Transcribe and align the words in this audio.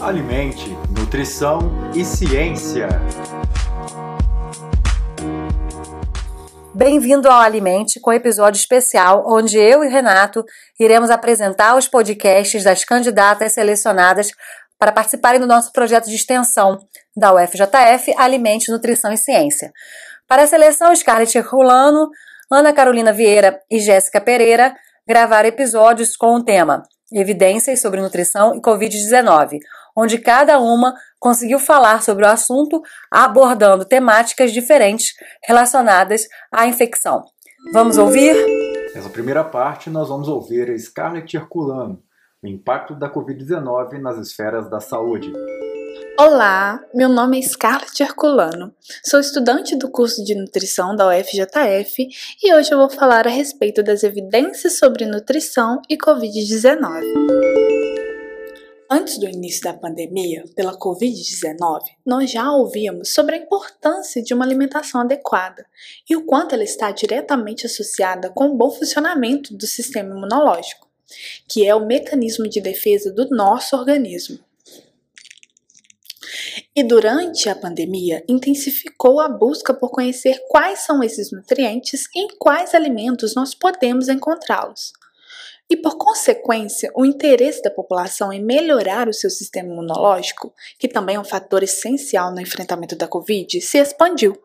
Alimente, 0.00 0.70
nutrição 0.96 1.58
e 1.92 2.04
ciência. 2.04 2.86
Bem-vindo 6.72 7.28
ao 7.28 7.40
Alimente 7.40 7.98
com 7.98 8.12
episódio 8.12 8.60
especial 8.60 9.24
onde 9.26 9.58
eu 9.58 9.82
e 9.82 9.88
Renato 9.88 10.44
iremos 10.78 11.10
apresentar 11.10 11.76
os 11.76 11.88
podcasts 11.88 12.62
das 12.62 12.84
candidatas 12.84 13.54
selecionadas 13.54 14.30
para 14.78 14.92
participarem 14.92 15.40
do 15.40 15.48
nosso 15.48 15.72
projeto 15.72 16.08
de 16.08 16.14
extensão 16.14 16.78
da 17.16 17.34
UFJF 17.34 18.14
Alimente, 18.16 18.70
Nutrição 18.70 19.12
e 19.12 19.16
Ciência. 19.16 19.72
Para 20.28 20.44
a 20.44 20.46
seleção, 20.46 20.94
Scarlett 20.94 21.36
Herculano, 21.36 22.08
Ana 22.48 22.72
Carolina 22.72 23.12
Vieira 23.12 23.60
e 23.68 23.80
Jéssica 23.80 24.20
Pereira 24.20 24.76
gravaram 25.04 25.48
episódios 25.48 26.16
com 26.16 26.36
o 26.36 26.44
tema 26.44 26.84
Evidências 27.12 27.80
sobre 27.80 28.02
Nutrição 28.02 28.54
e 28.54 28.60
Covid-19, 28.60 29.58
onde 29.98 30.16
cada 30.16 30.60
uma 30.60 30.94
conseguiu 31.18 31.58
falar 31.58 32.02
sobre 32.04 32.24
o 32.24 32.28
assunto, 32.28 32.80
abordando 33.10 33.84
temáticas 33.84 34.52
diferentes 34.52 35.14
relacionadas 35.44 36.28
à 36.52 36.68
infecção. 36.68 37.24
Vamos 37.72 37.98
ouvir? 37.98 38.36
Nessa 38.94 39.10
primeira 39.10 39.42
parte, 39.42 39.90
nós 39.90 40.08
vamos 40.08 40.28
ouvir 40.28 40.70
a 40.70 40.78
Scarlett 40.78 41.36
Herculano, 41.36 42.00
o 42.40 42.46
impacto 42.46 42.94
da 42.94 43.12
Covid-19 43.12 44.00
nas 44.00 44.18
esferas 44.18 44.70
da 44.70 44.78
saúde. 44.78 45.32
Olá, 46.16 46.80
meu 46.94 47.08
nome 47.08 47.40
é 47.40 47.42
Scarlett 47.42 48.00
Herculano, 48.00 48.72
sou 49.04 49.18
estudante 49.18 49.76
do 49.76 49.90
curso 49.90 50.24
de 50.24 50.36
nutrição 50.36 50.94
da 50.94 51.08
UFJF 51.08 52.08
e 52.42 52.54
hoje 52.54 52.70
eu 52.72 52.78
vou 52.78 52.88
falar 52.88 53.26
a 53.26 53.30
respeito 53.30 53.82
das 53.82 54.04
evidências 54.04 54.78
sobre 54.78 55.06
nutrição 55.06 55.82
e 55.88 55.96
Covid-19. 55.96 57.67
Antes 58.90 59.18
do 59.18 59.28
início 59.28 59.64
da 59.64 59.74
pandemia 59.74 60.46
pela 60.56 60.78
Covid-19, 60.78 61.80
nós 62.06 62.30
já 62.30 62.50
ouvíamos 62.50 63.12
sobre 63.12 63.34
a 63.34 63.38
importância 63.38 64.22
de 64.22 64.32
uma 64.32 64.46
alimentação 64.46 65.02
adequada 65.02 65.66
e 66.08 66.16
o 66.16 66.24
quanto 66.24 66.54
ela 66.54 66.64
está 66.64 66.90
diretamente 66.90 67.66
associada 67.66 68.30
com 68.30 68.46
o 68.46 68.56
bom 68.56 68.70
funcionamento 68.70 69.54
do 69.54 69.66
sistema 69.66 70.16
imunológico, 70.16 70.88
que 71.46 71.66
é 71.66 71.74
o 71.74 71.84
mecanismo 71.84 72.48
de 72.48 72.62
defesa 72.62 73.12
do 73.12 73.28
nosso 73.28 73.76
organismo. 73.76 74.38
E 76.74 76.82
durante 76.82 77.50
a 77.50 77.54
pandemia, 77.54 78.24
intensificou 78.26 79.20
a 79.20 79.28
busca 79.28 79.74
por 79.74 79.90
conhecer 79.90 80.42
quais 80.48 80.78
são 80.78 81.02
esses 81.02 81.30
nutrientes 81.30 82.06
e 82.14 82.20
em 82.20 82.28
quais 82.38 82.74
alimentos 82.74 83.34
nós 83.34 83.54
podemos 83.54 84.08
encontrá-los. 84.08 84.94
E 85.70 85.76
por 85.76 85.98
consequência, 85.98 86.90
o 86.94 87.04
interesse 87.04 87.62
da 87.62 87.70
população 87.70 88.32
em 88.32 88.42
melhorar 88.42 89.08
o 89.08 89.12
seu 89.12 89.28
sistema 89.28 89.70
imunológico, 89.70 90.54
que 90.78 90.88
também 90.88 91.16
é 91.16 91.20
um 91.20 91.24
fator 91.24 91.62
essencial 91.62 92.32
no 92.32 92.40
enfrentamento 92.40 92.96
da 92.96 93.06
Covid, 93.06 93.60
se 93.60 93.78
expandiu. 93.78 94.40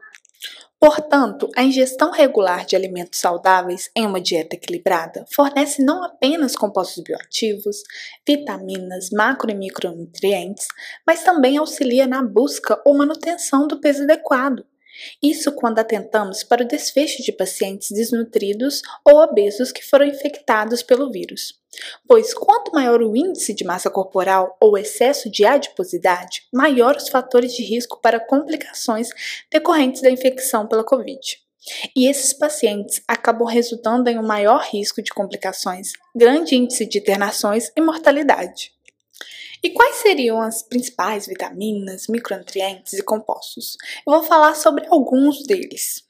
Portanto, 0.83 1.49
a 1.55 1.63
ingestão 1.63 2.11
regular 2.11 2.65
de 2.65 2.75
alimentos 2.75 3.17
saudáveis 3.17 3.89
em 3.95 4.05
uma 4.05 4.19
dieta 4.19 4.57
equilibrada 4.57 5.25
fornece 5.33 5.81
não 5.81 6.03
apenas 6.03 6.57
compostos 6.57 7.01
bioativos, 7.01 7.77
vitaminas, 8.27 9.09
macro 9.09 9.49
e 9.49 9.55
micronutrientes, 9.55 10.67
mas 11.07 11.23
também 11.23 11.57
auxilia 11.57 12.05
na 12.05 12.21
busca 12.21 12.81
ou 12.85 12.97
manutenção 12.97 13.65
do 13.65 13.79
peso 13.79 14.03
adequado. 14.03 14.65
Isso 15.21 15.51
quando 15.51 15.79
atentamos 15.79 16.43
para 16.43 16.63
o 16.63 16.67
desfecho 16.67 17.23
de 17.23 17.31
pacientes 17.31 17.91
desnutridos 17.91 18.81
ou 19.05 19.17
obesos 19.17 19.71
que 19.71 19.83
foram 19.83 20.05
infectados 20.05 20.83
pelo 20.83 21.11
vírus 21.11 21.63
pois 22.07 22.33
quanto 22.33 22.71
maior 22.71 23.01
o 23.01 23.15
índice 23.15 23.53
de 23.53 23.63
massa 23.63 23.89
corporal 23.89 24.55
ou 24.59 24.77
excesso 24.77 25.29
de 25.29 25.45
adiposidade, 25.45 26.43
maior 26.53 26.95
os 26.95 27.09
fatores 27.09 27.53
de 27.53 27.63
risco 27.63 27.99
para 28.01 28.19
complicações 28.19 29.09
decorrentes 29.51 30.01
da 30.01 30.11
infecção 30.11 30.67
pela 30.67 30.83
Covid. 30.83 31.19
E 31.95 32.09
esses 32.09 32.33
pacientes 32.33 33.01
acabam 33.07 33.47
resultando 33.47 34.09
em 34.09 34.19
um 34.19 34.25
maior 34.25 34.61
risco 34.63 35.01
de 35.01 35.11
complicações, 35.11 35.93
grande 36.13 36.55
índice 36.55 36.85
de 36.85 36.99
internações 36.99 37.71
e 37.75 37.81
mortalidade. 37.81 38.71
E 39.63 39.69
quais 39.69 39.95
seriam 39.97 40.41
as 40.41 40.61
principais 40.61 41.25
vitaminas, 41.25 42.07
micronutrientes 42.07 42.93
e 42.93 43.01
compostos? 43.01 43.77
Eu 44.05 44.13
vou 44.13 44.23
falar 44.23 44.55
sobre 44.55 44.85
alguns 44.89 45.47
deles. 45.47 46.03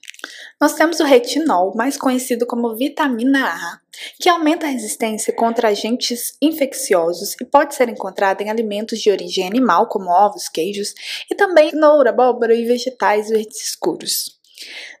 Nós 0.60 0.74
temos 0.74 0.98
o 0.98 1.04
retinol, 1.04 1.72
mais 1.76 1.96
conhecido 1.96 2.46
como 2.46 2.74
vitamina 2.74 3.46
A, 3.46 3.80
que 4.18 4.28
aumenta 4.28 4.66
a 4.66 4.70
resistência 4.70 5.32
contra 5.32 5.68
agentes 5.68 6.36
infecciosos 6.42 7.36
e 7.40 7.44
pode 7.44 7.76
ser 7.76 7.88
encontrado 7.88 8.40
em 8.40 8.50
alimentos 8.50 8.98
de 8.98 9.10
origem 9.10 9.46
animal, 9.46 9.86
como 9.86 10.10
ovos, 10.10 10.48
queijos, 10.48 10.92
e 11.30 11.34
também 11.36 11.70
cenoura, 11.70 12.10
abóbora 12.10 12.54
e 12.54 12.64
vegetais 12.64 13.28
verdes 13.28 13.60
escuros. 13.60 14.43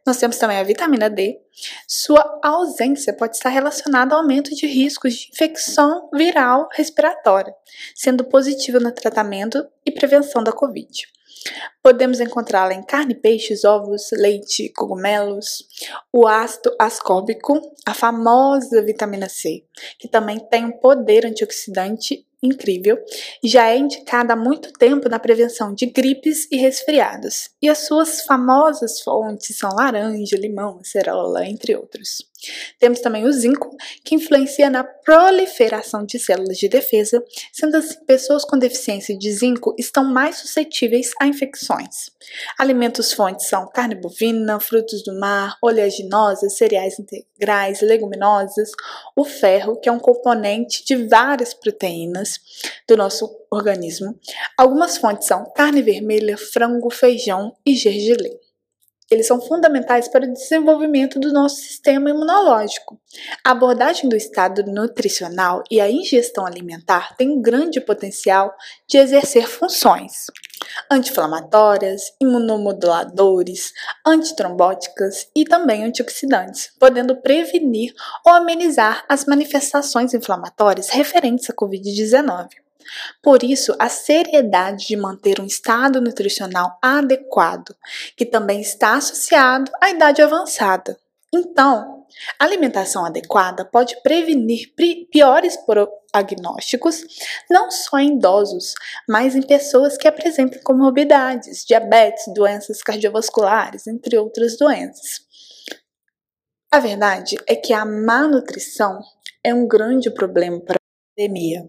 Nós 0.06 0.18
temos 0.18 0.36
também 0.36 0.58
a 0.58 0.62
vitamina 0.62 1.08
D. 1.08 1.40
Sua 1.86 2.40
ausência 2.42 3.12
pode 3.12 3.36
estar 3.36 3.48
relacionada 3.48 4.14
ao 4.14 4.20
aumento 4.20 4.54
de 4.54 4.66
riscos 4.66 5.14
de 5.14 5.28
infecção 5.32 6.08
viral 6.12 6.68
respiratória, 6.72 7.54
sendo 7.94 8.24
positiva 8.24 8.80
no 8.80 8.92
tratamento 8.92 9.66
e 9.86 9.92
prevenção 9.92 10.42
da 10.42 10.52
Covid. 10.52 11.06
Podemos 11.82 12.20
encontrá-la 12.20 12.72
em 12.72 12.82
carne, 12.82 13.14
peixes, 13.14 13.64
ovos, 13.64 14.10
leite, 14.12 14.70
cogumelos, 14.70 15.66
o 16.12 16.26
ácido 16.26 16.74
ascórbico, 16.78 17.60
a 17.84 17.92
famosa 17.92 18.82
vitamina 18.82 19.28
C, 19.28 19.64
que 19.98 20.08
também 20.08 20.38
tem 20.38 20.64
um 20.64 20.72
poder 20.72 21.26
antioxidante 21.26 22.26
incrível 22.44 22.98
já 23.42 23.68
é 23.70 23.76
indicada 23.76 24.34
há 24.34 24.36
muito 24.36 24.72
tempo 24.72 25.08
na 25.08 25.18
prevenção 25.18 25.74
de 25.74 25.86
gripes 25.86 26.46
e 26.50 26.56
resfriados. 26.56 27.50
E 27.60 27.68
as 27.68 27.86
suas 27.86 28.22
famosas 28.22 29.00
fontes 29.00 29.56
são 29.56 29.70
laranja, 29.70 30.36
limão, 30.36 30.78
acerola, 30.80 31.46
entre 31.46 31.74
outros. 31.74 32.34
Temos 32.78 33.00
também 33.00 33.24
o 33.24 33.32
zinco, 33.32 33.74
que 34.04 34.14
influencia 34.14 34.68
na 34.68 34.84
proliferação 34.84 36.04
de 36.04 36.18
células 36.18 36.58
de 36.58 36.68
defesa, 36.68 37.22
sendo 37.52 37.76
assim 37.76 37.98
pessoas 38.04 38.44
com 38.44 38.58
deficiência 38.58 39.16
de 39.16 39.32
zinco 39.32 39.74
estão 39.78 40.04
mais 40.04 40.36
suscetíveis 40.36 41.10
a 41.20 41.26
infecções. 41.26 42.10
Alimentos 42.58 43.12
fontes 43.12 43.48
são 43.48 43.68
carne 43.68 43.94
bovina, 43.94 44.60
frutos 44.60 45.02
do 45.02 45.18
mar, 45.18 45.56
oleaginosas, 45.62 46.56
cereais 46.56 46.98
integrais, 46.98 47.80
leguminosas, 47.80 48.70
o 49.16 49.24
ferro, 49.24 49.80
que 49.80 49.88
é 49.88 49.92
um 49.92 49.98
componente 49.98 50.84
de 50.84 50.96
várias 50.96 51.54
proteínas 51.54 52.33
do 52.88 52.96
nosso 52.96 53.28
organismo. 53.50 54.18
Algumas 54.56 54.96
fontes 54.96 55.26
são 55.26 55.44
carne 55.54 55.82
vermelha, 55.82 56.36
frango, 56.36 56.90
feijão 56.90 57.56
e 57.64 57.74
gergelim. 57.74 58.38
Eles 59.10 59.26
são 59.26 59.40
fundamentais 59.40 60.08
para 60.08 60.24
o 60.24 60.32
desenvolvimento 60.32 61.20
do 61.20 61.32
nosso 61.32 61.56
sistema 61.56 62.10
imunológico. 62.10 62.98
A 63.44 63.50
abordagem 63.50 64.08
do 64.08 64.16
estado 64.16 64.64
nutricional 64.64 65.62
e 65.70 65.80
a 65.80 65.90
ingestão 65.90 66.46
alimentar 66.46 67.14
tem 67.16 67.30
um 67.30 67.40
grande 67.40 67.80
potencial 67.80 68.54
de 68.88 68.96
exercer 68.96 69.46
funções 69.46 70.26
anti-inflamatórias, 70.90 72.12
imunomoduladores, 72.20 73.72
antitrombóticas 74.06 75.28
e 75.34 75.44
também 75.44 75.84
antioxidantes, 75.84 76.70
podendo 76.78 77.16
prevenir 77.16 77.94
ou 78.24 78.32
amenizar 78.32 79.04
as 79.08 79.24
manifestações 79.24 80.14
inflamatórias 80.14 80.88
referentes 80.88 81.48
à 81.50 81.52
COVID-19. 81.52 82.48
Por 83.22 83.42
isso, 83.42 83.74
a 83.78 83.88
seriedade 83.88 84.86
de 84.86 84.96
manter 84.96 85.40
um 85.40 85.46
estado 85.46 86.00
nutricional 86.00 86.78
adequado, 86.82 87.74
que 88.16 88.26
também 88.26 88.60
está 88.60 88.96
associado 88.96 89.70
à 89.80 89.90
idade 89.90 90.22
avançada. 90.22 90.98
Então, 91.32 92.03
alimentação 92.38 93.04
adequada 93.04 93.64
pode 93.64 94.00
prevenir 94.02 94.72
piores 95.10 95.56
prognósticos, 95.56 97.04
não 97.50 97.70
só 97.70 97.98
em 97.98 98.16
idosos, 98.16 98.74
mas 99.08 99.34
em 99.34 99.42
pessoas 99.42 99.96
que 99.96 100.08
apresentam 100.08 100.60
comorbidades, 100.62 101.64
diabetes, 101.64 102.24
doenças 102.34 102.82
cardiovasculares, 102.82 103.86
entre 103.86 104.18
outras 104.18 104.56
doenças. 104.56 105.20
A 106.70 106.80
verdade 106.80 107.36
é 107.46 107.54
que 107.54 107.72
a 107.72 107.84
má 107.84 108.26
nutrição 108.26 108.98
é 109.42 109.54
um 109.54 109.66
grande 109.66 110.10
problema 110.10 110.60
para 110.60 110.76
a 110.76 111.16
pandemia 111.16 111.68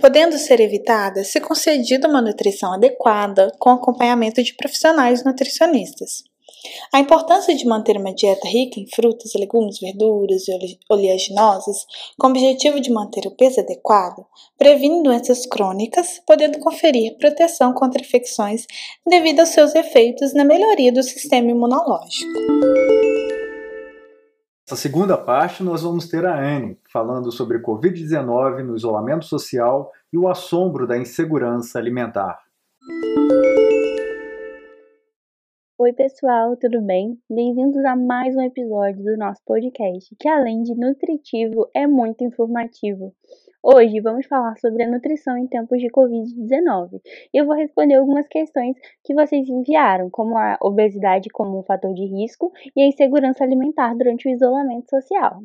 podendo 0.00 0.38
ser 0.38 0.60
evitada 0.60 1.24
se 1.24 1.40
concedida 1.40 2.08
uma 2.08 2.22
nutrição 2.22 2.72
adequada 2.72 3.52
com 3.58 3.70
acompanhamento 3.70 4.42
de 4.42 4.54
profissionais 4.54 5.24
nutricionistas. 5.24 6.24
A 6.92 7.00
importância 7.00 7.54
de 7.54 7.66
manter 7.66 7.96
uma 7.96 8.14
dieta 8.14 8.46
rica 8.48 8.80
em 8.80 8.86
frutas, 8.86 9.32
legumes, 9.34 9.78
verduras 9.78 10.46
e 10.48 10.78
oleaginosas, 10.88 11.86
com 12.18 12.28
o 12.28 12.30
objetivo 12.30 12.80
de 12.80 12.90
manter 12.90 13.26
o 13.26 13.36
peso 13.36 13.60
adequado, 13.60 14.24
previne 14.56 15.02
doenças 15.02 15.46
crônicas, 15.46 16.20
podendo 16.26 16.58
conferir 16.58 17.16
proteção 17.18 17.72
contra 17.72 18.00
infecções 18.00 18.66
devido 19.06 19.40
aos 19.40 19.50
seus 19.50 19.74
efeitos 19.74 20.34
na 20.34 20.44
melhoria 20.44 20.92
do 20.92 21.02
sistema 21.02 21.50
imunológico. 21.50 22.32
Nessa 24.68 24.82
segunda 24.82 25.16
parte, 25.16 25.62
nós 25.62 25.82
vamos 25.82 26.08
ter 26.08 26.26
a 26.26 26.38
Anne 26.38 26.78
falando 26.92 27.32
sobre 27.32 27.58
Covid-19 27.58 28.62
no 28.62 28.76
isolamento 28.76 29.24
social 29.24 29.90
e 30.12 30.18
o 30.18 30.28
assombro 30.28 30.86
da 30.86 30.98
insegurança 30.98 31.78
alimentar. 31.78 32.38
Oi, 35.80 35.92
pessoal, 35.92 36.56
tudo 36.56 36.82
bem? 36.82 37.16
Bem-vindos 37.30 37.84
a 37.84 37.94
mais 37.94 38.34
um 38.34 38.40
episódio 38.40 39.00
do 39.00 39.16
nosso 39.16 39.40
podcast, 39.46 40.12
que 40.18 40.26
além 40.26 40.64
de 40.64 40.74
nutritivo, 40.74 41.70
é 41.72 41.86
muito 41.86 42.24
informativo. 42.24 43.14
Hoje 43.62 44.00
vamos 44.00 44.26
falar 44.26 44.58
sobre 44.58 44.82
a 44.82 44.90
nutrição 44.90 45.38
em 45.38 45.46
tempos 45.46 45.80
de 45.80 45.86
Covid-19 45.86 47.00
e 47.32 47.40
eu 47.40 47.46
vou 47.46 47.54
responder 47.54 47.94
algumas 47.94 48.26
questões 48.26 48.76
que 49.04 49.14
vocês 49.14 49.48
enviaram, 49.48 50.10
como 50.10 50.36
a 50.36 50.58
obesidade 50.60 51.30
como 51.30 51.60
um 51.60 51.62
fator 51.62 51.94
de 51.94 52.06
risco 52.06 52.50
e 52.74 52.82
a 52.82 52.86
insegurança 52.88 53.44
alimentar 53.44 53.94
durante 53.94 54.26
o 54.26 54.32
isolamento 54.32 54.90
social. 54.90 55.38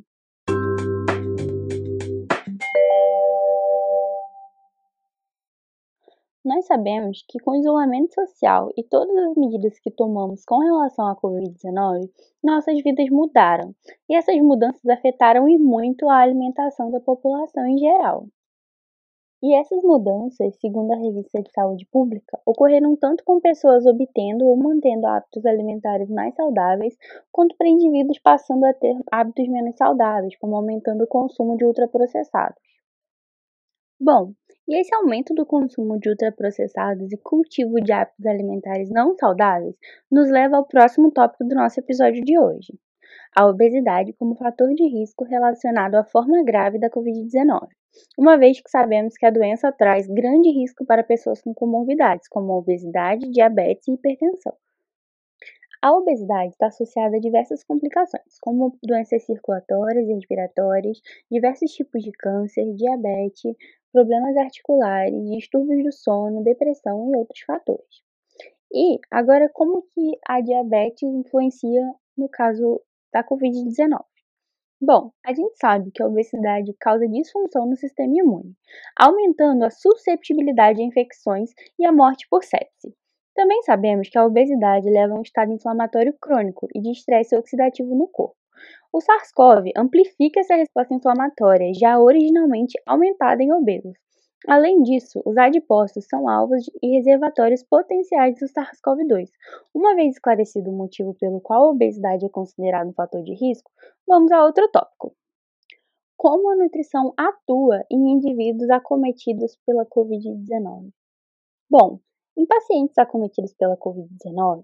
Nós 6.44 6.66
sabemos 6.66 7.24
que 7.30 7.40
com 7.40 7.52
o 7.52 7.56
isolamento 7.56 8.14
social 8.14 8.70
e 8.76 8.84
todas 8.84 9.16
as 9.16 9.36
medidas 9.38 9.80
que 9.80 9.90
tomamos 9.90 10.44
com 10.44 10.60
relação 10.60 11.08
à 11.08 11.16
Covid-19, 11.16 12.10
nossas 12.44 12.82
vidas 12.84 13.10
mudaram, 13.10 13.74
e 14.10 14.16
essas 14.16 14.36
mudanças 14.38 14.86
afetaram 14.86 15.48
e 15.48 15.58
muito 15.58 16.10
a 16.10 16.18
alimentação 16.18 16.92
da 16.92 17.00
população 17.00 17.66
em 17.66 17.78
geral. 17.78 18.28
E 19.42 19.56
essas 19.56 19.82
mudanças, 19.84 20.58
segundo 20.60 20.92
a 20.92 20.98
Revista 20.98 21.42
de 21.42 21.52
Saúde 21.52 21.86
Pública, 21.90 22.38
ocorreram 22.46 22.96
tanto 22.98 23.24
com 23.24 23.40
pessoas 23.40 23.86
obtendo 23.86 24.46
ou 24.46 24.58
mantendo 24.58 25.08
hábitos 25.08 25.46
alimentares 25.46 26.10
mais 26.10 26.36
saudáveis, 26.36 26.98
quanto 27.32 27.56
para 27.58 27.70
indivíduos 27.70 28.20
passando 28.20 28.66
a 28.66 28.74
ter 28.74 28.98
hábitos 29.10 29.48
menos 29.48 29.78
saudáveis, 29.78 30.38
como 30.38 30.58
aumentando 30.58 31.06
o 31.06 31.08
consumo 31.08 31.56
de 31.56 31.64
ultraprocessados. 31.66 32.62
Bom, 34.00 34.34
e 34.68 34.80
esse 34.80 34.94
aumento 34.96 35.34
do 35.34 35.46
consumo 35.46 36.00
de 36.00 36.10
ultraprocessados 36.10 37.12
e 37.12 37.18
cultivo 37.18 37.82
de 37.82 37.92
hábitos 37.92 38.26
alimentares 38.26 38.90
não 38.90 39.16
saudáveis 39.16 39.76
nos 40.10 40.30
leva 40.30 40.58
ao 40.58 40.66
próximo 40.66 41.12
tópico 41.12 41.44
do 41.44 41.56
nosso 41.56 41.80
episódio 41.80 42.24
de 42.24 42.38
hoje: 42.40 42.74
a 43.36 43.46
obesidade 43.46 44.14
como 44.14 44.36
fator 44.36 44.74
de 44.74 44.88
risco 44.88 45.26
relacionado 45.26 45.96
à 45.96 46.04
forma 46.04 46.44
grave 46.44 46.80
da 46.80 46.90
Covid-19, 46.90 47.68
uma 48.18 48.38
vez 48.38 48.62
que 48.62 48.70
sabemos 48.70 49.16
que 49.16 49.26
a 49.26 49.32
doença 49.32 49.72
traz 49.72 50.08
grande 50.08 50.50
risco 50.50 50.86
para 50.86 51.04
pessoas 51.04 51.42
com 51.42 51.54
comorbidades, 51.54 52.28
como 52.28 52.54
obesidade, 52.54 53.30
diabetes 53.30 53.88
e 53.88 53.94
hipertensão. 53.94 54.54
A 55.84 55.92
obesidade 55.92 56.54
está 56.54 56.68
associada 56.68 57.18
a 57.18 57.20
diversas 57.20 57.62
complicações, 57.62 58.40
como 58.40 58.80
doenças 58.82 59.26
circulatórias 59.26 60.08
e 60.08 60.14
respiratórias, 60.14 61.02
diversos 61.30 61.74
tipos 61.74 62.02
de 62.02 62.14
câncer, 62.14 62.74
diabetes, 62.74 63.54
problemas 63.92 64.38
articulares, 64.38 65.30
distúrbios 65.30 65.84
do 65.84 65.92
sono, 65.92 66.42
depressão 66.42 67.12
e 67.12 67.18
outros 67.18 67.42
fatores. 67.42 68.02
E 68.74 68.98
agora, 69.12 69.50
como 69.54 69.82
que 69.94 70.18
a 70.26 70.40
diabetes 70.40 71.04
influencia 71.04 71.94
no 72.18 72.30
caso 72.30 72.82
da 73.12 73.22
Covid-19? 73.22 74.06
Bom, 74.80 75.12
a 75.26 75.34
gente 75.34 75.58
sabe 75.58 75.92
que 75.92 76.02
a 76.02 76.08
obesidade 76.08 76.74
causa 76.80 77.10
disfunção 77.10 77.66
no 77.66 77.76
sistema 77.76 78.14
imune, 78.18 78.56
aumentando 78.98 79.66
a 79.66 79.70
susceptibilidade 79.70 80.82
a 80.82 80.86
infecções 80.86 81.50
e 81.78 81.86
a 81.86 81.92
morte 81.92 82.26
por 82.30 82.42
sepse. 82.42 82.96
Também 83.36 83.62
sabemos 83.64 84.10
que 84.10 84.18
a 84.18 84.26
obesidade 84.26 84.90
leva 84.90 85.14
a 85.14 85.18
um 85.18 85.22
estado 85.22 85.52
inflamatório 85.52 86.14
crônico 86.22 86.68
e 86.74 86.80
de 86.80 86.92
estresse 86.92 87.36
oxidativo 87.36 87.96
no 87.96 88.08
corpo. 88.08 88.36
O 88.92 89.02
SARS-CoV 89.02 89.72
amplifica 89.76 90.40
essa 90.40 90.56
resposta 90.56 90.94
inflamatória, 90.94 91.74
já 91.74 92.00
originalmente 92.00 92.80
aumentada 92.86 93.42
em 93.42 93.52
obesos. 93.52 93.94
Além 94.48 94.84
disso, 94.84 95.22
os 95.26 95.38
adipócitos 95.38 96.06
são 96.06 96.30
alvos 96.30 96.70
e 96.82 96.98
reservatórios 96.98 97.64
potenciais 97.64 98.38
do 98.40 98.46
SARS-CoV-2. 98.46 99.30
Uma 99.74 99.96
vez 99.96 100.14
esclarecido 100.14 100.70
o 100.70 100.76
motivo 100.76 101.16
pelo 101.16 101.42
qual 101.42 101.66
a 101.66 101.72
obesidade 101.72 102.26
é 102.26 102.30
considerada 102.30 102.88
um 102.88 102.94
fator 102.94 103.24
de 103.24 103.34
risco, 103.34 103.72
vamos 104.06 104.32
a 104.32 104.44
outro 104.46 104.70
tópico. 104.70 105.16
Como 106.16 106.52
a 106.52 106.56
nutrição 106.56 107.14
atua 107.18 107.84
em 107.90 108.12
indivíduos 108.12 108.70
acometidos 108.70 109.58
pela 109.66 109.86
Covid-19? 109.86 110.92
Bom, 111.70 112.00
em 112.38 112.46
pacientes 112.46 112.98
acometidos 112.98 113.54
pela 113.54 113.78
Covid-19, 113.78 114.64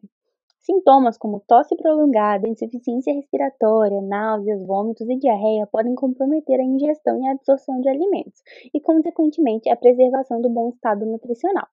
Sintomas 0.69 1.17
como 1.17 1.39
tosse 1.47 1.75
prolongada, 1.75 2.47
insuficiência 2.47 3.13
respiratória, 3.13 4.01
náuseas, 4.01 4.63
vômitos 4.65 5.09
e 5.09 5.17
diarreia 5.17 5.65
podem 5.65 5.95
comprometer 5.95 6.59
a 6.59 6.63
ingestão 6.63 7.19
e 7.19 7.27
a 7.27 7.31
absorção 7.31 7.79
de 7.79 7.89
alimentos 7.89 8.43
e, 8.73 8.79
consequentemente, 8.79 9.69
a 9.69 9.75
preservação 9.75 10.41
do 10.41 10.49
bom 10.49 10.69
estado 10.69 11.05
nutricional. 11.05 11.67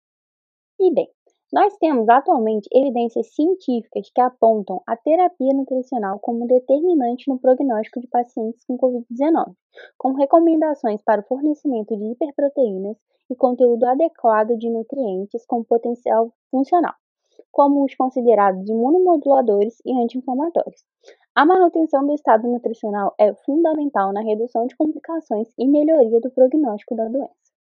E 0.80 0.94
bem, 0.94 1.10
nós 1.52 1.76
temos 1.78 2.08
atualmente 2.08 2.68
evidências 2.72 3.34
científicas 3.34 4.10
que 4.12 4.20
apontam 4.20 4.82
a 4.86 4.96
terapia 4.96 5.54
nutricional 5.54 6.18
como 6.18 6.46
determinante 6.46 7.28
no 7.28 7.38
prognóstico 7.38 8.00
de 8.00 8.08
pacientes 8.08 8.64
com 8.64 8.76
Covid-19, 8.76 9.54
com 9.96 10.12
recomendações 10.14 11.00
para 11.02 11.20
o 11.20 11.24
fornecimento 11.24 11.96
de 11.96 12.12
hiperproteínas 12.12 12.96
e 13.30 13.36
conteúdo 13.36 13.84
adequado 13.84 14.56
de 14.56 14.68
nutrientes 14.68 15.46
com 15.46 15.62
potencial 15.62 16.32
funcional 16.50 16.94
como 17.52 17.84
os 17.84 17.94
considerados 17.94 18.68
imunomoduladores 18.68 19.78
e 19.84 19.92
anti-inflamatórios. 19.98 20.84
A 21.34 21.46
manutenção 21.46 22.06
do 22.06 22.12
estado 22.12 22.46
nutricional 22.46 23.14
é 23.18 23.32
fundamental 23.32 24.12
na 24.12 24.20
redução 24.20 24.66
de 24.66 24.76
complicações 24.76 25.48
e 25.58 25.66
melhoria 25.66 26.20
do 26.20 26.30
prognóstico 26.30 26.94
da 26.94 27.08
doença. 27.08 27.55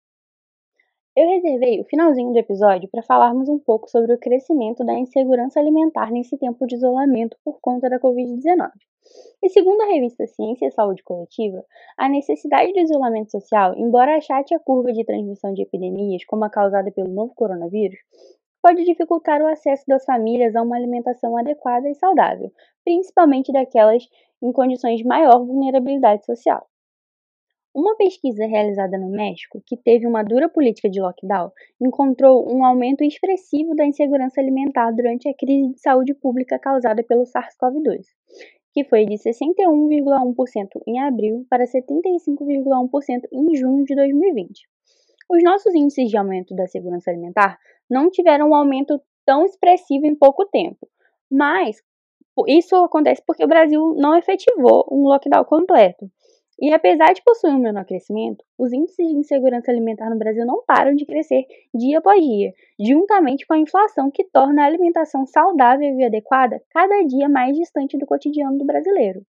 Eu 1.16 1.30
reservei 1.30 1.80
o 1.80 1.86
finalzinho 1.86 2.34
do 2.34 2.38
episódio 2.38 2.90
para 2.90 3.02
falarmos 3.02 3.48
um 3.48 3.58
pouco 3.58 3.90
sobre 3.90 4.14
o 4.14 4.20
crescimento 4.20 4.84
da 4.84 5.00
insegurança 5.00 5.62
alimentar 5.62 6.12
nesse 6.12 6.38
tempo 6.38 6.68
de 6.68 6.76
isolamento 6.76 7.38
por 7.42 7.58
conta 7.62 7.90
da 7.90 7.98
Covid-19. 7.98 8.70
E 9.42 9.50
segundo 9.50 9.80
a 9.80 9.86
revista 9.86 10.28
Ciência 10.28 10.68
e 10.68 10.72
Saúde 10.72 11.02
Coletiva, 11.04 11.64
a 11.98 12.10
necessidade 12.10 12.74
do 12.74 12.80
isolamento 12.82 13.32
social, 13.32 13.74
embora 13.78 14.18
achate 14.18 14.54
a 14.54 14.60
curva 14.60 14.92
de 14.92 15.06
transmissão 15.06 15.54
de 15.54 15.62
epidemias 15.62 16.26
como 16.26 16.44
a 16.44 16.50
causada 16.50 16.92
pelo 16.92 17.08
novo 17.08 17.34
coronavírus, 17.34 17.98
pode 18.62 18.84
dificultar 18.84 19.42
o 19.42 19.48
acesso 19.48 19.86
das 19.88 20.04
famílias 20.04 20.54
a 20.54 20.64
uma 20.64 20.76
alimentação 20.76 21.38
adequada 21.38 21.90
e 21.90 21.96
saudável, 21.96 22.52
principalmente 22.84 23.54
daquelas 23.54 24.04
em 24.44 24.52
condições 24.52 24.98
de 24.98 25.06
maior 25.06 25.46
vulnerabilidade 25.46 26.26
social. 26.26 26.68
Uma 27.75 27.94
pesquisa 27.98 28.45
realizada 28.45 28.98
no 28.98 29.10
México, 29.10 29.62
que 29.68 29.75
teve 29.75 30.07
uma 30.07 30.24
dura 30.24 30.48
política 30.48 30.89
de 30.89 31.01
lockdown, 31.01 31.51
encontrou 31.81 32.50
um 32.50 32.64
aumento 32.64 33.04
expressivo 33.04 33.76
da 33.76 33.85
insegurança 33.85 34.40
alimentar 34.40 34.92
durante 34.92 35.28
a 35.28 35.33
crise 35.33 35.73
de 35.73 35.81
saúde 35.81 36.14
pública 36.14 36.57
causada 36.57 37.04
pelo 37.04 37.23
SARS-CoV-2, 37.23 38.06
que 38.73 38.85
foi 38.85 39.06
de 39.06 39.16
61,1% 39.16 40.69
em 40.88 41.02
abril 41.02 41.45
para 41.50 41.66
75,1% 41.66 43.23
em 43.33 43.56
junho 43.57 43.83
de 43.83 43.94
2020. 43.94 44.69
Os 45.30 45.44
nossos 45.44 45.76
índices 45.76 46.09
de 46.09 46.16
aumento 46.16 46.56
da 46.56 46.68
segurança 46.68 47.11
alimentar 47.11 47.59
não 47.90 48.09
tiveram 48.09 48.52
um 48.52 48.56
aumento 48.56 49.02
tão 49.26 49.44
expressivo 49.44 50.06
em 50.06 50.16
pouco 50.16 50.45
tempo. 50.45 50.88
Mas 51.30 51.83
isso 52.47 52.76
acontece 52.78 53.21
porque 53.28 53.44
o 53.44 53.50
Brasil 53.50 53.94
não 53.97 54.18
efetivou 54.18 54.88
um 54.90 55.07
lockdown 55.07 55.44
completo. 55.44 56.09
E 56.59 56.74
apesar 56.74 57.14
de 57.14 57.21
possuir 57.21 57.54
um 57.54 57.59
menor 57.59 57.83
crescimento, 57.85 58.44
os 58.57 58.71
índices 58.71 59.07
de 59.07 59.18
insegurança 59.18 59.69
alimentar 59.69 60.09
no 60.09 60.18
Brasil 60.18 60.45
não 60.45 60.64
param 60.66 60.95
de 60.95 61.06
crescer 61.06 61.45
dia 61.74 62.00
após 62.00 62.21
dia, 62.24 62.54
juntamente 62.80 63.45
com 63.45 63.54
a 63.54 63.59
inflação 63.59 64.09
que 64.09 64.24
torna 64.24 64.64
a 64.64 64.66
alimentação 64.66 65.26
saudável 65.26 66.00
e 66.00 66.06
adequada 66.06 66.64
cada 66.69 67.04
dia 67.04 67.28
mais 67.28 67.57
distante 67.57 67.97
do 67.97 68.06
cotidiano 68.06 68.57
do 68.57 68.66
brasileiro. 68.66 69.21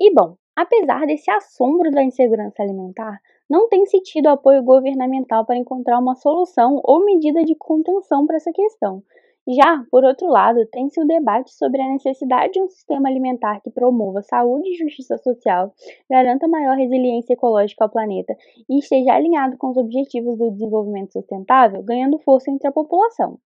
E 0.00 0.14
bom, 0.14 0.36
apesar 0.54 1.06
desse 1.06 1.28
assombro 1.28 1.90
da 1.90 2.04
insegurança 2.04 2.62
alimentar, 2.62 3.20
não 3.50 3.68
tem 3.68 3.84
se 3.86 4.00
tido 4.00 4.28
apoio 4.28 4.62
governamental 4.62 5.44
para 5.44 5.56
encontrar 5.56 5.98
uma 5.98 6.14
solução 6.14 6.80
ou 6.84 7.04
medida 7.04 7.42
de 7.42 7.56
contenção 7.56 8.26
para 8.26 8.36
essa 8.36 8.52
questão. 8.52 9.02
Já, 9.50 9.82
por 9.90 10.04
outro 10.04 10.28
lado, 10.28 10.66
tem-se 10.66 11.00
o 11.00 11.06
debate 11.06 11.50
sobre 11.54 11.80
a 11.80 11.88
necessidade 11.88 12.52
de 12.52 12.60
um 12.60 12.68
sistema 12.68 13.08
alimentar 13.08 13.60
que 13.62 13.70
promova 13.70 14.20
saúde 14.20 14.68
e 14.68 14.76
justiça 14.76 15.16
social, 15.16 15.74
garanta 16.10 16.46
maior 16.46 16.76
resiliência 16.76 17.32
ecológica 17.32 17.82
ao 17.82 17.88
planeta 17.88 18.36
e 18.68 18.78
esteja 18.78 19.14
alinhado 19.14 19.56
com 19.56 19.70
os 19.70 19.78
objetivos 19.78 20.36
do 20.36 20.50
desenvolvimento 20.50 21.14
sustentável, 21.14 21.82
ganhando 21.82 22.18
força 22.18 22.50
entre 22.50 22.68
a 22.68 22.72
população. 22.72 23.40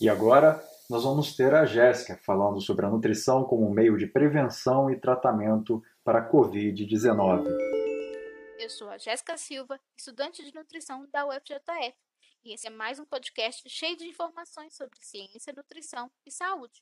E 0.00 0.08
agora, 0.08 0.58
nós 0.88 1.04
vamos 1.04 1.36
ter 1.36 1.54
a 1.54 1.66
Jéssica 1.66 2.18
falando 2.24 2.58
sobre 2.62 2.86
a 2.86 2.90
nutrição 2.90 3.44
como 3.44 3.68
meio 3.68 3.98
de 3.98 4.06
prevenção 4.06 4.90
e 4.90 4.98
tratamento 4.98 5.82
para 6.02 6.20
a 6.20 6.32
Covid-19. 6.32 7.44
Eu 8.58 8.70
sou 8.70 8.88
a 8.88 8.96
Jéssica 8.96 9.36
Silva, 9.36 9.78
estudante 9.94 10.42
de 10.42 10.54
nutrição 10.54 11.06
da 11.12 11.26
UFJF, 11.26 11.94
e 12.46 12.52
esse 12.52 12.68
é 12.68 12.70
mais 12.70 13.00
um 13.00 13.04
podcast 13.04 13.68
cheio 13.68 13.96
de 13.96 14.06
informações 14.06 14.72
sobre 14.76 14.96
ciência, 15.02 15.52
nutrição 15.52 16.08
e 16.24 16.30
saúde. 16.30 16.80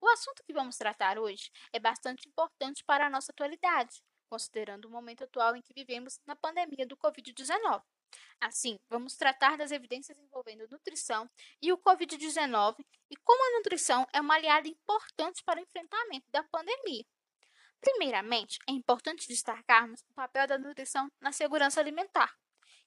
O 0.00 0.08
assunto 0.08 0.42
que 0.42 0.52
vamos 0.52 0.76
tratar 0.76 1.20
hoje 1.20 1.52
é 1.72 1.78
bastante 1.78 2.28
importante 2.28 2.82
para 2.84 3.06
a 3.06 3.10
nossa 3.10 3.30
atualidade, 3.30 4.02
considerando 4.28 4.86
o 4.86 4.90
momento 4.90 5.22
atual 5.22 5.54
em 5.54 5.62
que 5.62 5.72
vivemos 5.72 6.18
na 6.26 6.34
pandemia 6.34 6.84
do 6.84 6.96
Covid-19. 6.96 7.80
Assim, 8.40 8.76
vamos 8.90 9.16
tratar 9.16 9.56
das 9.56 9.70
evidências 9.70 10.18
envolvendo 10.18 10.66
nutrição 10.68 11.30
e 11.62 11.72
o 11.72 11.78
Covid-19 11.78 12.84
e 13.08 13.16
como 13.18 13.40
a 13.40 13.58
nutrição 13.58 14.04
é 14.12 14.20
uma 14.20 14.34
aliada 14.34 14.66
importante 14.66 15.44
para 15.44 15.60
o 15.60 15.62
enfrentamento 15.62 16.26
da 16.32 16.42
pandemia. 16.42 17.04
Primeiramente, 17.80 18.58
é 18.68 18.72
importante 18.72 19.28
destacarmos 19.28 20.00
o 20.10 20.14
papel 20.14 20.48
da 20.48 20.58
nutrição 20.58 21.08
na 21.20 21.30
segurança 21.30 21.80
alimentar, 21.80 22.34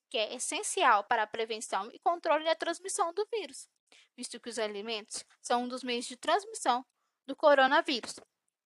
que 0.10 0.18
é 0.18 0.34
essencial 0.36 1.04
para 1.04 1.24
a 1.24 1.28
prevenção 1.28 1.90
e 1.94 2.00
controle 2.00 2.44
da 2.44 2.56
transmissão 2.56 3.14
do 3.14 3.26
vírus, 3.32 3.68
visto 4.16 4.40
que 4.40 4.50
os 4.50 4.60
alimentos 4.60 5.24
são 5.42 5.64
um 5.64 5.68
dos 5.68 5.84
meios 5.84 6.06
de 6.06 6.18
transmissão 6.18 6.86
do 7.26 7.36
coronavírus, 7.36 8.20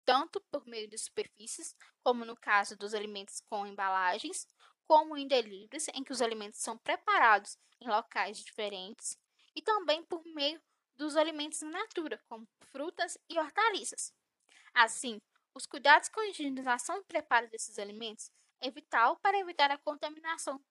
tanto 0.05 0.39
por 0.51 0.65
meio 0.65 0.87
de 0.87 0.97
superfícies, 0.97 1.75
como 2.03 2.25
no 2.25 2.35
caso 2.35 2.75
dos 2.75 2.93
alimentos 2.93 3.41
com 3.49 3.65
embalagens, 3.65 4.47
como 4.85 5.17
em 5.17 5.27
deliveries, 5.27 5.87
em 5.89 6.03
que 6.03 6.11
os 6.11 6.21
alimentos 6.21 6.59
são 6.59 6.77
preparados 6.77 7.57
em 7.79 7.87
locais 7.87 8.37
diferentes, 8.37 9.17
e 9.55 9.61
também 9.61 10.03
por 10.03 10.23
meio 10.25 10.61
dos 10.95 11.15
alimentos 11.15 11.61
in 11.61 11.69
natura, 11.69 12.21
como 12.27 12.47
frutas 12.71 13.17
e 13.29 13.39
hortaliças. 13.39 14.13
Assim, 14.73 15.21
os 15.53 15.65
cuidados 15.65 16.09
com 16.09 16.19
a 16.19 16.27
higienização 16.27 16.97
e 16.97 17.03
preparo 17.03 17.49
desses 17.49 17.79
alimentos 17.79 18.31
é 18.61 18.69
vital 18.69 19.17
para 19.17 19.39
evitar 19.39 19.71
a 19.71 19.77
contaminação 19.77 20.61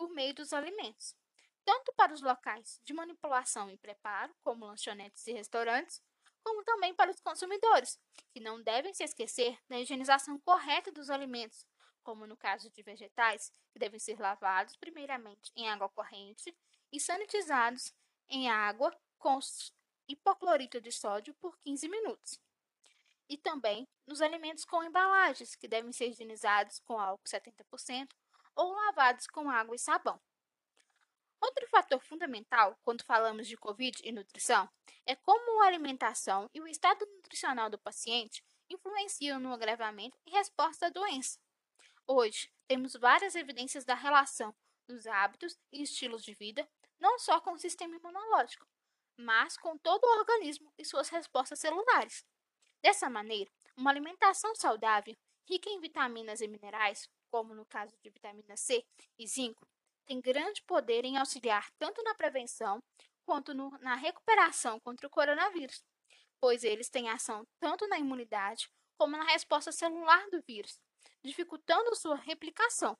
por 0.00 0.08
meio 0.08 0.32
dos 0.32 0.54
alimentos, 0.54 1.14
tanto 1.62 1.92
para 1.92 2.14
os 2.14 2.22
locais 2.22 2.80
de 2.82 2.94
manipulação 2.94 3.68
e 3.68 3.76
preparo, 3.76 4.34
como 4.42 4.64
lanchonetes 4.64 5.26
e 5.26 5.32
restaurantes, 5.34 6.02
como 6.42 6.64
também 6.64 6.94
para 6.94 7.10
os 7.10 7.20
consumidores, 7.20 8.00
que 8.32 8.40
não 8.40 8.62
devem 8.62 8.94
se 8.94 9.04
esquecer 9.04 9.58
da 9.68 9.78
higienização 9.78 10.38
correta 10.38 10.90
dos 10.90 11.10
alimentos, 11.10 11.66
como 12.02 12.26
no 12.26 12.34
caso 12.34 12.70
de 12.70 12.82
vegetais, 12.82 13.52
que 13.70 13.78
devem 13.78 14.00
ser 14.00 14.18
lavados 14.18 14.74
primeiramente 14.74 15.52
em 15.54 15.68
água 15.68 15.90
corrente 15.90 16.56
e 16.90 16.98
sanitizados 16.98 17.92
em 18.26 18.48
água 18.48 18.98
com 19.18 19.38
hipoclorito 20.08 20.80
de 20.80 20.90
sódio 20.90 21.34
por 21.34 21.58
15 21.58 21.86
minutos. 21.90 22.40
E 23.28 23.36
também 23.36 23.86
nos 24.06 24.22
alimentos 24.22 24.64
com 24.64 24.82
embalagens, 24.82 25.54
que 25.54 25.68
devem 25.68 25.92
ser 25.92 26.08
higienizados 26.08 26.78
com 26.86 26.98
álcool 26.98 27.28
70% 27.28 28.08
ou 28.60 28.74
lavados 28.74 29.26
com 29.26 29.48
água 29.48 29.74
e 29.74 29.78
sabão. 29.78 30.20
Outro 31.40 31.66
fator 31.68 31.98
fundamental 32.02 32.78
quando 32.82 33.02
falamos 33.02 33.48
de 33.48 33.56
Covid 33.56 34.02
e 34.04 34.12
nutrição 34.12 34.68
é 35.06 35.16
como 35.16 35.62
a 35.62 35.66
alimentação 35.66 36.50
e 36.52 36.60
o 36.60 36.68
estado 36.68 37.06
nutricional 37.06 37.70
do 37.70 37.78
paciente 37.78 38.44
influenciam 38.68 39.40
no 39.40 39.50
agravamento 39.50 40.18
e 40.26 40.30
resposta 40.32 40.86
à 40.86 40.90
doença. 40.90 41.38
Hoje, 42.06 42.52
temos 42.68 42.92
várias 42.92 43.34
evidências 43.34 43.86
da 43.86 43.94
relação 43.94 44.54
dos 44.86 45.06
hábitos 45.06 45.58
e 45.72 45.82
estilos 45.82 46.22
de 46.22 46.34
vida, 46.34 46.68
não 46.98 47.18
só 47.18 47.40
com 47.40 47.52
o 47.52 47.58
sistema 47.58 47.96
imunológico, 47.96 48.66
mas 49.16 49.56
com 49.56 49.78
todo 49.78 50.04
o 50.04 50.18
organismo 50.18 50.70
e 50.76 50.84
suas 50.84 51.08
respostas 51.08 51.60
celulares. 51.60 52.26
Dessa 52.82 53.08
maneira, 53.08 53.50
uma 53.74 53.90
alimentação 53.90 54.54
saudável, 54.54 55.16
rica 55.48 55.70
em 55.70 55.80
vitaminas 55.80 56.42
e 56.42 56.48
minerais, 56.48 57.08
como 57.30 57.54
no 57.54 57.64
caso 57.64 57.96
de 58.02 58.10
vitamina 58.10 58.56
C 58.56 58.84
e 59.18 59.26
zinco, 59.26 59.66
tem 60.06 60.20
grande 60.20 60.62
poder 60.62 61.04
em 61.04 61.16
auxiliar 61.16 61.70
tanto 61.78 62.02
na 62.02 62.14
prevenção 62.14 62.82
quanto 63.24 63.54
no, 63.54 63.70
na 63.78 63.94
recuperação 63.94 64.80
contra 64.80 65.06
o 65.06 65.10
coronavírus, 65.10 65.84
pois 66.40 66.64
eles 66.64 66.88
têm 66.88 67.08
ação 67.08 67.46
tanto 67.60 67.86
na 67.86 67.98
imunidade 67.98 68.68
como 68.98 69.16
na 69.16 69.24
resposta 69.24 69.70
celular 69.70 70.28
do 70.30 70.42
vírus, 70.42 70.80
dificultando 71.22 71.94
sua 71.94 72.16
replicação. 72.16 72.98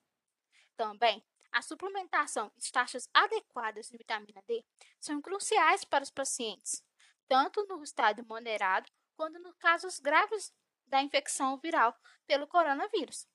Também, 0.77 1.23
a 1.51 1.61
suplementação 1.61 2.51
e 2.57 2.71
taxas 2.71 3.09
adequadas 3.13 3.89
de 3.89 3.97
vitamina 3.97 4.41
D 4.47 4.63
são 4.99 5.21
cruciais 5.21 5.83
para 5.83 6.03
os 6.03 6.09
pacientes, 6.09 6.81
tanto 7.27 7.65
no 7.67 7.83
estado 7.83 8.25
moderado 8.25 8.89
quanto 9.17 9.37
nos 9.39 9.55
casos 9.57 9.99
graves 9.99 10.53
da 10.87 11.01
infecção 11.01 11.57
viral 11.57 11.95
pelo 12.25 12.47
coronavírus. 12.47 13.27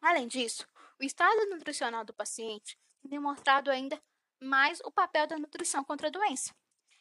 Além 0.00 0.28
disso, 0.28 0.66
o 1.00 1.04
estado 1.04 1.46
nutricional 1.50 2.04
do 2.04 2.14
paciente 2.14 2.78
tem 3.00 3.10
demonstrado 3.10 3.70
ainda 3.70 4.00
mais 4.40 4.80
o 4.84 4.92
papel 4.92 5.26
da 5.26 5.38
nutrição 5.38 5.82
contra 5.82 6.08
a 6.08 6.10
doença, 6.10 6.54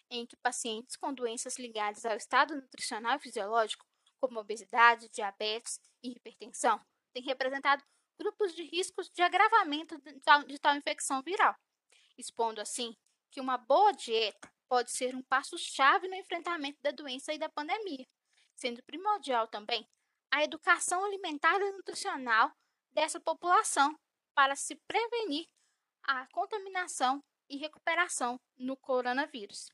em 0.10 0.26
que 0.26 0.36
pacientes 0.38 0.96
com 0.96 1.14
doenças 1.14 1.58
ligadas 1.58 2.06
ao 2.06 2.18
estado 2.18 2.56
nutricional 2.56 3.18
e 3.18 3.20
fisiológico, 3.20 3.86
como 4.20 4.40
obesidade, 4.40 5.10
diabetes 5.10 5.80
e 6.04 6.12
hipertensão, 6.12 6.80
têm 7.14 7.24
representado 7.24 7.84
grupos 8.20 8.54
de 8.56 8.64
riscos 8.64 9.10
de 9.10 9.22
agravamento 9.22 10.00
de 10.02 10.20
tal, 10.22 10.44
de 10.44 10.58
tal 10.58 10.76
infecção 10.76 11.22
viral, 11.22 11.56
expondo 12.18 12.60
assim 12.60 12.96
que 13.30 13.40
uma 13.40 13.58
boa 13.58 13.92
dieta 13.92 14.52
pode 14.68 14.92
ser 14.92 15.16
um 15.16 15.22
passo-chave 15.22 16.08
no 16.08 16.16
enfrentamento 16.16 16.80
da 16.82 16.92
doença 16.92 17.34
e 17.34 17.38
da 17.38 17.48
pandemia, 17.48 18.06
sendo 18.56 18.84
primordial 18.84 19.48
também 19.48 19.88
a 20.32 20.44
educação 20.44 21.06
alimentar 21.06 21.60
e 21.62 21.72
nutricional 21.72 22.52
dessa 22.98 23.20
população 23.20 23.96
para 24.34 24.56
se 24.56 24.76
prevenir 24.88 25.48
a 26.02 26.26
contaminação 26.34 27.24
e 27.48 27.56
recuperação 27.56 28.40
no 28.58 28.76
coronavírus. 28.76 29.70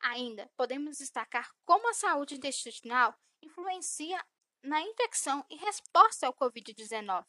Ainda 0.00 0.50
podemos 0.56 0.96
destacar 0.96 1.52
como 1.66 1.90
a 1.90 1.92
saúde 1.92 2.36
intestinal 2.36 3.14
influencia 3.42 4.18
na 4.62 4.80
infecção 4.80 5.44
e 5.50 5.56
resposta 5.56 6.26
ao 6.26 6.32
Covid-19. 6.32 7.26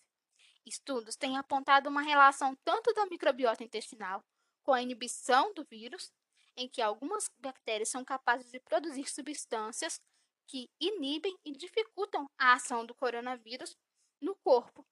Estudos 0.65 1.17
têm 1.17 1.37
apontado 1.37 1.89
uma 1.89 2.01
relação 2.01 2.55
tanto 2.63 2.93
da 2.93 3.05
microbiota 3.07 3.65
intestinal 3.65 4.23
com 4.63 4.71
a 4.71 4.81
inibição 4.81 5.53
do 5.53 5.65
vírus, 5.65 6.09
em 6.55 6.69
que 6.69 6.81
algumas 6.81 7.29
bactérias 7.37 7.89
são 7.89 8.05
capazes 8.05 8.49
de 8.49 8.61
produzir 8.61 9.09
substâncias 9.09 9.99
que 10.47 10.69
inibem 10.79 11.37
e 11.43 11.51
dificultam 11.51 12.29
a 12.37 12.53
ação 12.53 12.85
do 12.85 12.95
coronavírus 12.95 13.75
no 14.21 14.35
corpo, 14.35 14.85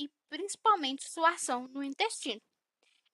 e 0.00 0.10
principalmente 0.30 1.08
sua 1.10 1.30
ação 1.30 1.68
no 1.68 1.84
intestino, 1.84 2.40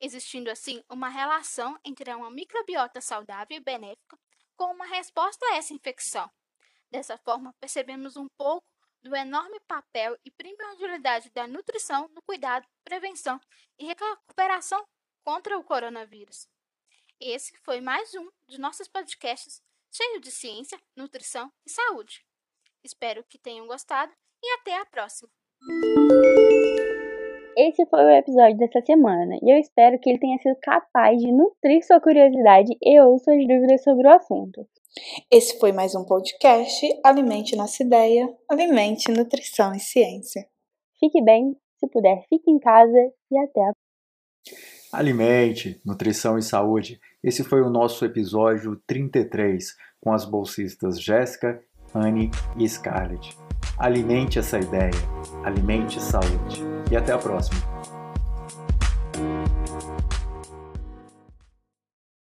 existindo 0.01 0.51
assim 0.51 0.83
uma 0.89 1.09
relação 1.09 1.79
entre 1.85 2.15
uma 2.15 2.31
microbiota 2.31 3.01
saudável 3.01 3.57
e 3.57 3.61
benéfica 3.61 4.17
com 4.57 4.73
uma 4.73 4.87
resposta 4.87 5.45
a 5.47 5.57
essa 5.57 5.75
infecção. 5.75 6.31
Dessa 6.91 7.19
forma, 7.19 7.53
percebemos 7.61 8.17
um 8.17 8.29
pouco 8.39 8.65
do 9.03 9.15
enorme 9.15 9.59
papel 9.67 10.17
e 10.25 10.31
primordialidade 10.31 11.31
da 11.31 11.47
nutrição 11.47 12.09
no 12.15 12.23
cuidado, 12.23 12.67
prevenção 12.85 13.41
e 13.79 13.87
recuperação 13.87 14.87
contra 15.25 15.59
o 15.59 15.65
coronavírus. 15.65 16.49
Esse 17.21 17.57
foi 17.65 17.81
mais 17.81 18.15
um 18.15 18.31
de 18.49 18.59
nossos 18.59 18.89
podcasts 18.89 19.61
cheio 19.91 20.21
de 20.21 20.31
ciência, 20.31 20.81
nutrição 20.95 21.53
e 21.65 21.71
saúde. 21.71 22.25
Espero 22.85 23.25
que 23.25 23.39
tenham 23.39 23.67
gostado 23.67 24.13
e 24.43 24.55
até 24.55 24.77
a 24.79 24.87
próxima! 24.87 25.31
Esse 27.57 27.87
foi 27.87 28.05
o 28.05 28.11
episódio 28.11 28.59
dessa 28.59 28.83
semana 28.85 29.35
e 29.43 29.51
eu 29.51 29.59
espero 29.59 29.99
que 29.99 30.11
ele 30.11 30.19
tenha 30.19 30.37
sido 30.37 30.59
capaz 30.61 31.19
de 31.19 31.33
nutrir 31.33 31.83
sua 31.87 31.99
curiosidade 31.99 32.77
e 32.83 33.01
ou 33.01 33.19
suas 33.19 33.39
dúvidas 33.47 33.83
sobre 33.83 34.07
o 34.07 34.13
assunto. 34.13 34.69
Esse 35.33 35.59
foi 35.59 35.73
mais 35.73 35.95
um 35.95 36.05
podcast 36.05 36.87
Alimente 37.03 37.57
Nossa 37.57 37.83
Ideia, 37.83 38.29
Alimente 38.51 39.11
Nutrição 39.11 39.75
e 39.75 39.81
Ciência. 39.81 40.47
Fique 41.01 41.25
bem, 41.25 41.57
se 41.79 41.89
puder, 41.89 42.27
fique 42.29 42.51
em 42.51 42.59
casa 42.59 43.11
e 43.31 43.39
até 43.39 43.61
a 43.63 43.73
Alimente, 44.93 45.81
Nutrição 45.83 46.37
e 46.37 46.43
Saúde. 46.43 47.01
Esse 47.25 47.43
foi 47.43 47.63
o 47.63 47.71
nosso 47.71 48.05
episódio 48.05 48.77
33 48.87 49.75
com 49.99 50.13
as 50.13 50.27
bolsistas 50.27 51.01
Jéssica, 51.01 51.59
Anne 51.95 52.31
e 52.59 52.69
Scarlett. 52.69 53.35
Alimente 53.79 54.39
essa 54.39 54.59
ideia, 54.59 54.93
alimente 55.43 55.99
saúde. 56.03 56.76
E 56.91 56.97
até 56.97 57.13
a 57.13 57.19
próxima. 57.19 57.76